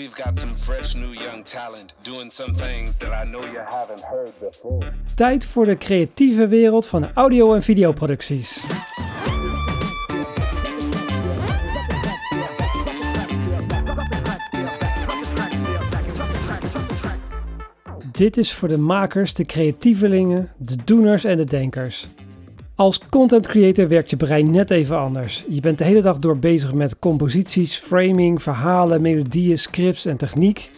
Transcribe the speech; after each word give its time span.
We've 0.00 0.24
got 0.24 0.38
some 0.38 0.54
fresh 0.54 0.94
new 0.94 1.12
young 1.12 1.44
talent 1.44 1.92
doing 2.02 2.32
some 2.32 2.54
things 2.54 2.96
that 2.96 3.12
I 3.12 3.28
know 3.28 3.40
you 3.40 3.58
haven't 3.58 4.02
heard 4.02 4.32
before. 4.38 4.92
Tijd 5.14 5.44
voor 5.44 5.64
de 5.64 5.76
creatieve 5.76 6.48
wereld 6.48 6.86
van 6.86 7.12
audio- 7.14 7.54
en 7.54 7.62
videoproducties. 7.62 8.64
Dit 18.12 18.36
is 18.36 18.52
voor 18.52 18.68
de 18.68 18.78
makers, 18.78 19.34
de 19.34 19.44
creatievelingen, 19.44 20.52
de 20.56 20.76
doeners 20.84 21.24
en 21.24 21.36
de 21.36 21.44
denkers. 21.44 22.06
Als 22.80 23.00
content 23.08 23.46
creator 23.46 23.88
werkt 23.88 24.10
je 24.10 24.16
brein 24.16 24.50
net 24.50 24.70
even 24.70 24.98
anders. 24.98 25.44
Je 25.48 25.60
bent 25.60 25.78
de 25.78 25.84
hele 25.84 26.02
dag 26.02 26.18
door 26.18 26.38
bezig 26.38 26.74
met 26.74 26.98
composities, 26.98 27.76
framing, 27.76 28.42
verhalen, 28.42 29.00
melodieën, 29.00 29.58
scripts 29.58 30.04
en 30.04 30.16
techniek. 30.16 30.70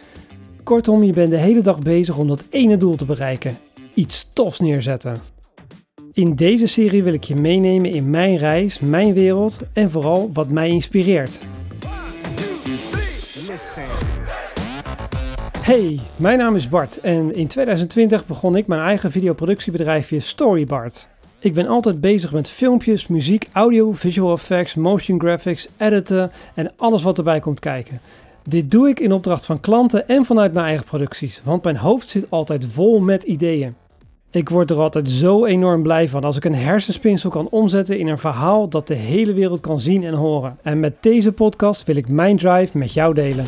Kortom, 0.63 1.03
je 1.03 1.13
bent 1.13 1.29
de 1.29 1.37
hele 1.37 1.61
dag 1.61 1.79
bezig 1.79 2.17
om 2.17 2.27
dat 2.27 2.45
ene 2.49 2.77
doel 2.77 2.95
te 2.95 3.05
bereiken: 3.05 3.57
iets 3.93 4.29
tofs 4.33 4.59
neerzetten. 4.59 5.21
In 6.13 6.35
deze 6.35 6.67
serie 6.67 7.03
wil 7.03 7.13
ik 7.13 7.23
je 7.23 7.35
meenemen 7.35 7.91
in 7.91 8.09
mijn 8.09 8.37
reis, 8.37 8.79
mijn 8.79 9.13
wereld 9.13 9.57
en 9.73 9.89
vooral 9.89 10.29
wat 10.33 10.49
mij 10.49 10.69
inspireert. 10.69 11.39
Hey, 15.59 15.99
mijn 16.15 16.37
naam 16.37 16.55
is 16.55 16.69
Bart 16.69 16.99
en 16.99 17.35
in 17.35 17.47
2020 17.47 18.25
begon 18.25 18.55
ik 18.55 18.67
mijn 18.67 18.81
eigen 18.81 19.11
videoproductiebedrijfje 19.11 20.19
Storybart. 20.19 21.11
Ik 21.43 21.53
ben 21.53 21.67
altijd 21.67 22.01
bezig 22.01 22.31
met 22.31 22.49
filmpjes, 22.49 23.07
muziek, 23.07 23.47
audio, 23.51 23.93
visual 23.93 24.33
effects, 24.33 24.75
motion 24.75 25.19
graphics, 25.19 25.67
editen 25.77 26.31
en 26.53 26.71
alles 26.77 27.03
wat 27.03 27.17
erbij 27.17 27.39
komt 27.39 27.59
kijken. 27.59 28.01
Dit 28.43 28.71
doe 28.71 28.89
ik 28.89 28.99
in 28.99 29.11
opdracht 29.11 29.45
van 29.45 29.59
klanten 29.59 30.07
en 30.07 30.25
vanuit 30.25 30.53
mijn 30.53 30.65
eigen 30.65 30.85
producties, 30.85 31.41
want 31.43 31.63
mijn 31.63 31.77
hoofd 31.77 32.09
zit 32.09 32.25
altijd 32.29 32.65
vol 32.65 32.99
met 32.99 33.23
ideeën. 33.23 33.75
Ik 34.31 34.49
word 34.49 34.69
er 34.71 34.77
altijd 34.77 35.09
zo 35.09 35.45
enorm 35.45 35.81
blij 35.81 36.09
van 36.09 36.23
als 36.23 36.37
ik 36.37 36.45
een 36.45 36.55
hersenspinsel 36.55 37.29
kan 37.29 37.49
omzetten 37.49 37.99
in 37.99 38.07
een 38.07 38.17
verhaal 38.17 38.69
dat 38.69 38.87
de 38.87 38.95
hele 38.95 39.33
wereld 39.33 39.59
kan 39.59 39.79
zien 39.79 40.03
en 40.03 40.13
horen. 40.13 40.57
En 40.61 40.79
met 40.79 40.93
deze 40.99 41.31
podcast 41.31 41.83
wil 41.83 41.95
ik 41.95 42.07
mijn 42.07 42.37
drive 42.37 42.77
met 42.77 42.93
jou 42.93 43.13
delen. 43.13 43.45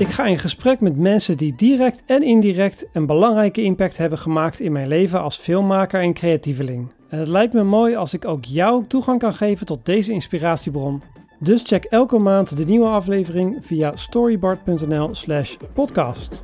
Ik 0.00 0.08
ga 0.08 0.26
in 0.26 0.38
gesprek 0.38 0.80
met 0.80 0.96
mensen 0.96 1.36
die 1.36 1.54
direct 1.56 2.02
en 2.06 2.22
indirect 2.22 2.88
een 2.92 3.06
belangrijke 3.06 3.62
impact 3.62 3.96
hebben 3.96 4.18
gemaakt 4.18 4.60
in 4.60 4.72
mijn 4.72 4.88
leven 4.88 5.22
als 5.22 5.36
filmmaker 5.36 6.00
en 6.00 6.12
creatieveling. 6.12 6.92
En 7.08 7.18
het 7.18 7.28
lijkt 7.28 7.52
me 7.52 7.62
mooi 7.62 7.94
als 7.94 8.14
ik 8.14 8.24
ook 8.24 8.44
jou 8.44 8.84
toegang 8.86 9.18
kan 9.18 9.34
geven 9.34 9.66
tot 9.66 9.86
deze 9.86 10.12
inspiratiebron. 10.12 11.02
Dus 11.38 11.62
check 11.62 11.84
elke 11.84 12.18
maand 12.18 12.56
de 12.56 12.64
nieuwe 12.64 12.86
aflevering 12.86 13.58
via 13.60 13.96
storybard.nl/podcast. 13.96 16.42